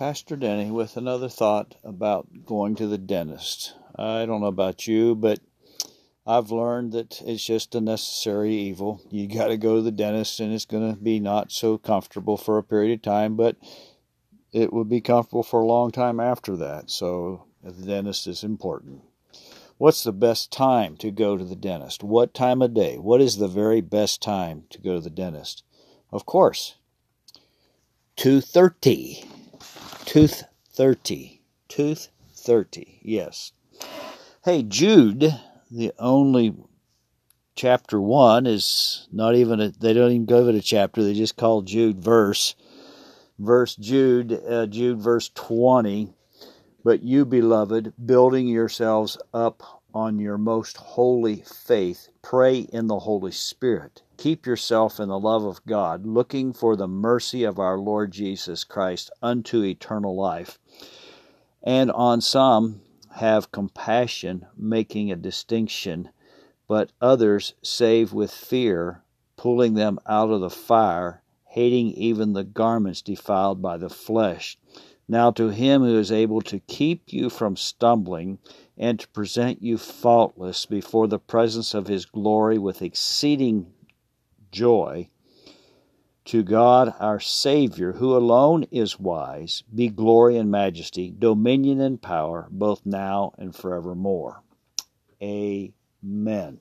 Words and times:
Pastor 0.00 0.34
Denny 0.34 0.70
with 0.70 0.96
another 0.96 1.28
thought 1.28 1.74
about 1.84 2.46
going 2.46 2.74
to 2.76 2.86
the 2.86 2.96
dentist. 2.96 3.74
I 3.94 4.24
don't 4.24 4.40
know 4.40 4.46
about 4.46 4.86
you, 4.86 5.14
but 5.14 5.40
I've 6.26 6.50
learned 6.50 6.92
that 6.92 7.20
it's 7.20 7.44
just 7.44 7.74
a 7.74 7.82
necessary 7.82 8.54
evil. 8.54 9.02
You 9.10 9.26
got 9.26 9.48
to 9.48 9.58
go 9.58 9.76
to 9.76 9.82
the 9.82 9.90
dentist, 9.90 10.40
and 10.40 10.54
it's 10.54 10.64
going 10.64 10.90
to 10.90 10.98
be 10.98 11.20
not 11.20 11.52
so 11.52 11.76
comfortable 11.76 12.38
for 12.38 12.56
a 12.56 12.62
period 12.62 12.94
of 12.94 13.02
time, 13.02 13.36
but 13.36 13.56
it 14.52 14.72
will 14.72 14.86
be 14.86 15.02
comfortable 15.02 15.42
for 15.42 15.60
a 15.60 15.66
long 15.66 15.90
time 15.90 16.18
after 16.18 16.56
that. 16.56 16.88
So, 16.88 17.44
the 17.62 17.84
dentist 17.84 18.26
is 18.26 18.42
important. 18.42 19.02
What's 19.76 20.02
the 20.02 20.12
best 20.12 20.50
time 20.50 20.96
to 20.96 21.10
go 21.10 21.36
to 21.36 21.44
the 21.44 21.54
dentist? 21.54 22.02
What 22.02 22.32
time 22.32 22.62
of 22.62 22.72
day? 22.72 22.96
What 22.96 23.20
is 23.20 23.36
the 23.36 23.48
very 23.48 23.82
best 23.82 24.22
time 24.22 24.64
to 24.70 24.80
go 24.80 24.94
to 24.94 25.00
the 25.02 25.10
dentist? 25.10 25.62
Of 26.10 26.24
course, 26.24 26.76
230 28.16 29.29
Tooth 30.04 30.44
30. 30.72 31.40
Tooth 31.68 32.08
30. 32.34 33.00
Yes. 33.02 33.52
Hey, 34.44 34.62
Jude, 34.62 35.32
the 35.70 35.92
only 35.98 36.54
chapter 37.54 38.00
1 38.00 38.46
is 38.46 39.06
not 39.12 39.34
even 39.36 39.60
a, 39.60 39.68
they 39.70 39.92
don't 39.92 40.10
even 40.10 40.26
give 40.26 40.48
it 40.48 40.54
a 40.54 40.62
chapter. 40.62 41.02
They 41.02 41.14
just 41.14 41.36
call 41.36 41.62
Jude 41.62 42.02
verse. 42.02 42.56
Verse 43.38 43.76
Jude, 43.76 44.32
uh, 44.32 44.66
Jude 44.66 44.98
verse 44.98 45.30
20. 45.34 46.12
But 46.82 47.02
you, 47.02 47.24
beloved, 47.24 47.92
building 48.04 48.48
yourselves 48.48 49.16
up 49.32 49.62
on 49.94 50.18
your 50.18 50.38
most 50.38 50.76
holy 50.76 51.44
faith, 51.46 52.08
pray 52.22 52.60
in 52.60 52.86
the 52.86 53.00
Holy 53.00 53.32
Spirit 53.32 54.02
Keep 54.20 54.44
yourself 54.44 55.00
in 55.00 55.08
the 55.08 55.18
love 55.18 55.46
of 55.46 55.64
God, 55.64 56.04
looking 56.04 56.52
for 56.52 56.76
the 56.76 56.86
mercy 56.86 57.42
of 57.42 57.58
our 57.58 57.78
Lord 57.78 58.10
Jesus 58.12 58.64
Christ 58.64 59.10
unto 59.22 59.64
eternal 59.64 60.14
life. 60.14 60.58
And 61.62 61.90
on 61.90 62.20
some 62.20 62.82
have 63.14 63.50
compassion, 63.50 64.44
making 64.54 65.10
a 65.10 65.16
distinction, 65.16 66.10
but 66.68 66.92
others 67.00 67.54
save 67.62 68.12
with 68.12 68.30
fear, 68.30 69.02
pulling 69.38 69.72
them 69.72 69.98
out 70.06 70.28
of 70.28 70.42
the 70.42 70.50
fire, 70.50 71.22
hating 71.46 71.92
even 71.92 72.34
the 72.34 72.44
garments 72.44 73.00
defiled 73.00 73.62
by 73.62 73.78
the 73.78 73.88
flesh. 73.88 74.58
Now 75.08 75.30
to 75.30 75.48
him 75.48 75.80
who 75.80 75.98
is 75.98 76.12
able 76.12 76.42
to 76.42 76.60
keep 76.60 77.10
you 77.10 77.30
from 77.30 77.56
stumbling 77.56 78.38
and 78.76 79.00
to 79.00 79.08
present 79.08 79.62
you 79.62 79.78
faultless 79.78 80.66
before 80.66 81.08
the 81.08 81.18
presence 81.18 81.72
of 81.72 81.86
his 81.86 82.04
glory 82.04 82.58
with 82.58 82.82
exceeding 82.82 83.72
joy. 84.50 85.08
To 86.26 86.42
God 86.42 86.94
our 87.00 87.18
Savior, 87.18 87.92
who 87.92 88.16
alone 88.16 88.64
is 88.70 89.00
wise, 89.00 89.64
be 89.74 89.88
glory 89.88 90.36
and 90.36 90.50
majesty, 90.50 91.12
dominion 91.18 91.80
and 91.80 92.00
power, 92.00 92.46
both 92.50 92.86
now 92.86 93.32
and 93.36 93.54
forevermore. 93.54 94.42
Amen. 95.20 96.60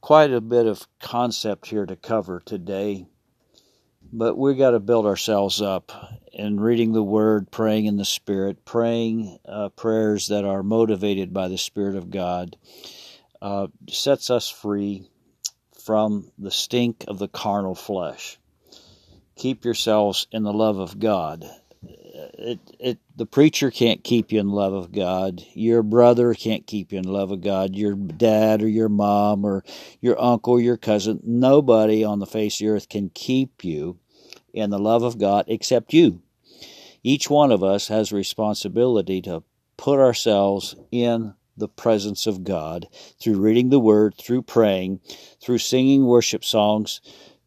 Quite 0.00 0.32
a 0.32 0.40
bit 0.40 0.66
of 0.66 0.86
concept 1.00 1.68
here 1.68 1.86
to 1.86 1.96
cover 1.96 2.42
today, 2.44 3.06
but 4.12 4.36
we've 4.36 4.58
got 4.58 4.72
to 4.72 4.80
build 4.80 5.06
ourselves 5.06 5.62
up 5.62 5.92
in 6.32 6.60
reading 6.60 6.92
the 6.92 7.02
Word, 7.02 7.50
praying 7.50 7.86
in 7.86 7.96
the 7.96 8.04
Spirit, 8.04 8.64
praying 8.64 9.38
uh, 9.46 9.68
prayers 9.70 10.28
that 10.28 10.44
are 10.44 10.62
motivated 10.62 11.32
by 11.32 11.48
the 11.48 11.56
Spirit 11.56 11.96
of 11.96 12.10
God. 12.10 12.56
Uh, 13.40 13.68
sets 13.88 14.28
us 14.28 14.48
free 14.48 15.08
from 15.84 16.30
the 16.38 16.50
stink 16.50 17.04
of 17.08 17.18
the 17.18 17.28
carnal 17.28 17.74
flesh. 17.74 18.38
Keep 19.36 19.64
yourselves 19.64 20.26
in 20.30 20.42
the 20.42 20.52
love 20.52 20.78
of 20.78 20.98
God. 20.98 21.44
It, 21.82 22.60
it, 22.78 22.98
the 23.16 23.26
preacher 23.26 23.70
can't 23.70 24.04
keep 24.04 24.30
you 24.30 24.38
in 24.38 24.50
love 24.50 24.72
of 24.72 24.92
God. 24.92 25.42
Your 25.54 25.82
brother 25.82 26.34
can't 26.34 26.66
keep 26.66 26.92
you 26.92 26.98
in 26.98 27.04
love 27.04 27.32
of 27.32 27.40
God. 27.40 27.74
Your 27.74 27.94
dad 27.94 28.62
or 28.62 28.68
your 28.68 28.88
mom 28.88 29.44
or 29.44 29.64
your 30.00 30.20
uncle 30.22 30.54
or 30.54 30.60
your 30.60 30.76
cousin. 30.76 31.20
Nobody 31.24 32.04
on 32.04 32.20
the 32.20 32.26
face 32.26 32.60
of 32.60 32.66
the 32.66 32.72
earth 32.72 32.88
can 32.88 33.10
keep 33.12 33.64
you 33.64 33.98
in 34.52 34.70
the 34.70 34.78
love 34.78 35.02
of 35.02 35.18
God 35.18 35.46
except 35.48 35.92
you. 35.92 36.22
Each 37.02 37.28
one 37.28 37.50
of 37.50 37.64
us 37.64 37.88
has 37.88 38.12
responsibility 38.12 39.20
to 39.22 39.42
put 39.76 39.98
ourselves 39.98 40.76
in 40.92 41.34
the 41.56 41.68
presence 41.68 42.26
of 42.26 42.44
God 42.44 42.86
through 43.20 43.40
reading 43.40 43.70
the 43.70 43.80
Word, 43.80 44.14
through 44.16 44.42
praying, 44.42 45.00
through 45.40 45.58
singing 45.58 46.06
worship 46.06 46.44
songs, 46.44 47.00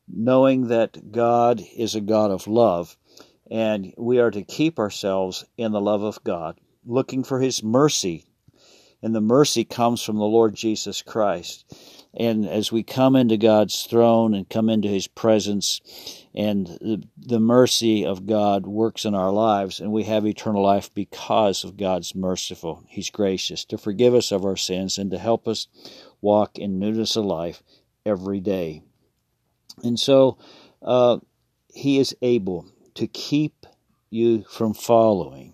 knowing 0.07 0.67
that 0.67 1.11
God 1.11 1.61
is 1.75 1.95
a 1.95 2.01
God 2.01 2.31
of 2.31 2.47
love, 2.47 2.97
and 3.49 3.93
we 3.97 4.19
are 4.19 4.31
to 4.31 4.43
keep 4.43 4.79
ourselves 4.79 5.45
in 5.57 5.71
the 5.71 5.81
love 5.81 6.03
of 6.03 6.23
God, 6.23 6.59
looking 6.85 7.23
for 7.23 7.39
His 7.39 7.63
mercy. 7.63 8.25
And 9.05 9.13
the 9.13 9.21
mercy 9.21 9.63
comes 9.63 10.01
from 10.01 10.15
the 10.15 10.23
Lord 10.23 10.55
Jesus 10.55 11.03
Christ. 11.03 11.71
And 12.15 12.43
as 12.43 12.71
we 12.71 12.81
come 12.81 13.15
into 13.15 13.37
God's 13.37 13.83
throne 13.83 14.33
and 14.33 14.49
come 14.49 14.67
into 14.67 14.87
His 14.87 15.05
presence, 15.05 15.79
and 16.33 16.65
the, 16.65 17.03
the 17.15 17.39
mercy 17.39 18.03
of 18.03 18.25
God 18.25 18.65
works 18.65 19.05
in 19.05 19.13
our 19.13 19.31
lives, 19.31 19.79
and 19.79 19.91
we 19.91 20.05
have 20.05 20.25
eternal 20.25 20.63
life 20.63 20.91
because 20.91 21.63
of 21.63 21.77
God's 21.77 22.15
merciful. 22.15 22.83
He's 22.87 23.11
gracious 23.11 23.63
to 23.65 23.77
forgive 23.77 24.15
us 24.15 24.31
of 24.31 24.43
our 24.43 24.57
sins 24.57 24.97
and 24.97 25.11
to 25.11 25.19
help 25.19 25.47
us 25.47 25.67
walk 26.19 26.57
in 26.57 26.79
newness 26.79 27.15
of 27.15 27.25
life 27.25 27.61
every 28.07 28.39
day. 28.39 28.81
And 29.83 29.99
so, 29.99 30.39
uh, 30.81 31.19
He 31.71 31.99
is 31.99 32.15
able 32.23 32.71
to 32.95 33.05
keep 33.05 33.67
you 34.09 34.45
from 34.49 34.73
following. 34.73 35.53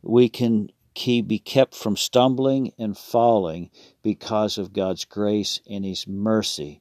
We 0.00 0.30
can 0.30 0.70
keep, 0.94 1.28
be 1.28 1.38
kept 1.38 1.74
from 1.74 1.96
stumbling 1.96 2.72
and 2.78 2.96
falling 2.96 3.70
because 4.02 4.58
of 4.58 4.72
God's 4.72 5.04
grace 5.04 5.60
and 5.68 5.84
His 5.84 6.06
mercy 6.06 6.80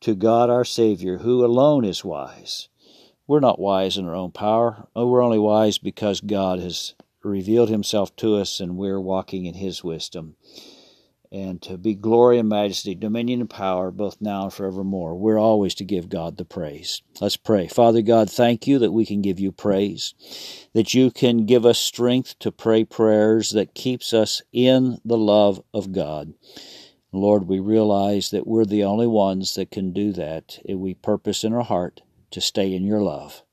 to 0.00 0.14
God 0.14 0.50
our 0.50 0.64
Savior, 0.64 1.18
who 1.18 1.44
alone 1.44 1.84
is 1.84 2.04
wise. 2.04 2.68
We're 3.26 3.40
not 3.40 3.60
wise 3.60 3.96
in 3.96 4.06
our 4.06 4.14
own 4.14 4.32
power. 4.32 4.88
Oh, 4.96 5.06
we're 5.06 5.22
only 5.22 5.38
wise 5.38 5.78
because 5.78 6.20
God 6.20 6.58
has 6.58 6.94
revealed 7.22 7.68
Himself 7.68 8.14
to 8.16 8.36
us 8.36 8.60
and 8.60 8.76
we're 8.76 9.00
walking 9.00 9.46
in 9.46 9.54
His 9.54 9.84
wisdom. 9.84 10.36
And 11.32 11.62
to 11.62 11.78
be 11.78 11.94
glory 11.94 12.40
and 12.40 12.48
majesty, 12.48 12.96
dominion 12.96 13.40
and 13.40 13.48
power, 13.48 13.92
both 13.92 14.20
now 14.20 14.42
and 14.42 14.52
forevermore. 14.52 15.14
We're 15.14 15.38
always 15.38 15.76
to 15.76 15.84
give 15.84 16.08
God 16.08 16.36
the 16.36 16.44
praise. 16.44 17.02
Let's 17.20 17.36
pray. 17.36 17.68
Father 17.68 18.02
God, 18.02 18.28
thank 18.28 18.66
you 18.66 18.80
that 18.80 18.90
we 18.90 19.06
can 19.06 19.22
give 19.22 19.38
you 19.38 19.52
praise, 19.52 20.12
that 20.74 20.92
you 20.92 21.12
can 21.12 21.46
give 21.46 21.64
us 21.64 21.78
strength 21.78 22.36
to 22.40 22.50
pray 22.50 22.82
prayers 22.82 23.50
that 23.50 23.74
keeps 23.74 24.12
us 24.12 24.42
in 24.52 24.98
the 25.04 25.16
love 25.16 25.62
of 25.72 25.92
God. 25.92 26.34
Lord, 27.12 27.46
we 27.46 27.60
realize 27.60 28.30
that 28.30 28.46
we're 28.48 28.64
the 28.64 28.82
only 28.82 29.06
ones 29.06 29.54
that 29.54 29.70
can 29.70 29.92
do 29.92 30.12
that. 30.12 30.58
We 30.68 30.94
purpose 30.94 31.44
in 31.44 31.52
our 31.52 31.62
heart 31.62 32.02
to 32.32 32.40
stay 32.40 32.74
in 32.74 32.84
your 32.84 33.02
love, 33.02 33.44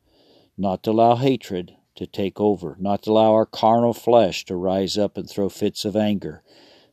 not 0.58 0.82
to 0.84 0.92
allow 0.92 1.16
hatred 1.16 1.76
to 1.96 2.08
take 2.08 2.40
over, 2.40 2.76
not 2.80 3.04
to 3.04 3.12
allow 3.12 3.34
our 3.34 3.46
carnal 3.46 3.94
flesh 3.94 4.46
to 4.46 4.56
rise 4.56 4.98
up 4.98 5.16
and 5.16 5.30
throw 5.30 5.48
fits 5.50 5.86
of 5.86 5.96
anger. 5.96 6.42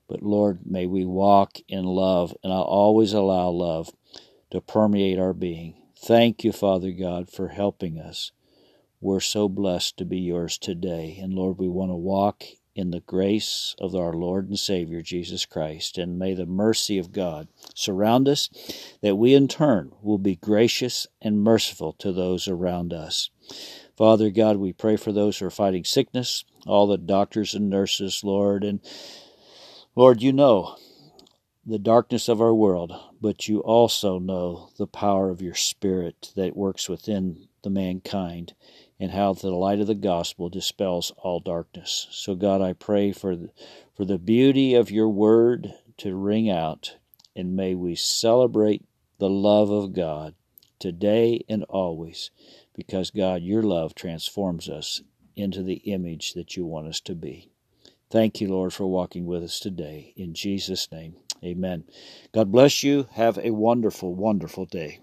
But 0.08 0.22
Lord, 0.22 0.60
may 0.66 0.86
we 0.86 1.04
walk 1.04 1.58
in 1.68 1.84
love, 1.84 2.34
and 2.42 2.52
I'll 2.52 2.62
always 2.62 3.12
allow 3.12 3.48
love 3.48 3.90
to 4.50 4.60
permeate 4.60 5.18
our 5.18 5.32
being. 5.32 5.82
Thank 5.98 6.44
you, 6.44 6.52
Father 6.52 6.90
God, 6.90 7.30
for 7.30 7.48
helping 7.48 7.98
us. 7.98 8.32
We're 9.00 9.20
so 9.20 9.48
blessed 9.48 9.96
to 9.98 10.04
be 10.04 10.18
yours 10.18 10.58
today. 10.58 11.18
And 11.20 11.34
Lord, 11.34 11.58
we 11.58 11.68
want 11.68 11.90
to 11.90 11.96
walk 11.96 12.44
in 12.74 12.90
the 12.90 13.00
grace 13.00 13.74
of 13.78 13.94
our 13.94 14.12
Lord 14.12 14.48
and 14.48 14.58
Savior 14.58 15.00
Jesus 15.00 15.46
Christ. 15.46 15.96
And 15.96 16.18
may 16.18 16.34
the 16.34 16.46
mercy 16.46 16.98
of 16.98 17.12
God 17.12 17.48
surround 17.74 18.28
us, 18.28 18.50
that 19.00 19.16
we 19.16 19.34
in 19.34 19.48
turn 19.48 19.92
will 20.02 20.18
be 20.18 20.36
gracious 20.36 21.06
and 21.22 21.42
merciful 21.42 21.92
to 21.94 22.12
those 22.12 22.48
around 22.48 22.92
us. 22.92 23.30
Father 23.96 24.30
God, 24.30 24.56
we 24.56 24.72
pray 24.72 24.96
for 24.96 25.12
those 25.12 25.38
who 25.38 25.46
are 25.46 25.50
fighting 25.50 25.84
sickness, 25.84 26.44
all 26.66 26.86
the 26.86 26.98
doctors 26.98 27.54
and 27.54 27.70
nurses, 27.70 28.22
Lord. 28.24 28.64
And 28.64 28.80
Lord, 29.96 30.22
you 30.22 30.32
know 30.32 30.76
the 31.64 31.78
darkness 31.78 32.28
of 32.28 32.40
our 32.40 32.52
world, 32.52 32.92
but 33.20 33.46
you 33.46 33.60
also 33.60 34.18
know 34.18 34.70
the 34.76 34.88
power 34.88 35.30
of 35.30 35.40
your 35.40 35.54
Spirit 35.54 36.32
that 36.34 36.56
works 36.56 36.88
within 36.88 37.46
the 37.62 37.70
mankind 37.70 38.54
and 38.98 39.12
how 39.12 39.34
the 39.34 39.50
light 39.50 39.78
of 39.78 39.86
the 39.86 39.94
gospel 39.94 40.48
dispels 40.48 41.12
all 41.18 41.38
darkness. 41.38 42.08
So, 42.10 42.34
God, 42.34 42.60
I 42.60 42.72
pray 42.72 43.12
for 43.12 43.36
the, 43.36 43.50
for 43.96 44.04
the 44.04 44.18
beauty 44.18 44.74
of 44.74 44.90
your 44.90 45.08
word 45.08 45.72
to 45.98 46.16
ring 46.16 46.50
out, 46.50 46.96
and 47.36 47.54
may 47.54 47.76
we 47.76 47.94
celebrate 47.94 48.84
the 49.18 49.30
love 49.30 49.70
of 49.70 49.92
God 49.92 50.34
today 50.80 51.44
and 51.48 51.62
always, 51.68 52.32
because, 52.74 53.12
God, 53.12 53.42
your 53.42 53.62
love 53.62 53.94
transforms 53.94 54.68
us 54.68 55.02
into 55.36 55.62
the 55.62 55.82
image 55.84 56.34
that 56.34 56.56
you 56.56 56.66
want 56.66 56.88
us 56.88 57.00
to 57.02 57.14
be. 57.14 57.52
Thank 58.14 58.40
you, 58.40 58.48
Lord, 58.48 58.72
for 58.74 58.86
walking 58.86 59.26
with 59.26 59.44
us 59.44 59.60
today. 59.60 60.14
In 60.16 60.34
Jesus' 60.34 60.88
name, 60.92 61.16
amen. 61.44 61.84
God 62.34 62.52
bless 62.52 62.82
you. 62.84 63.08
Have 63.14 63.38
a 63.38 63.52
wonderful, 63.52 64.16
wonderful 64.16 64.66
day. 64.66 65.00